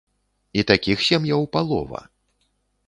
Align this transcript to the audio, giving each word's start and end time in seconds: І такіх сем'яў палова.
І 0.61 0.63
такіх 0.71 1.03
сем'яў 1.11 1.47
палова. 1.57 2.05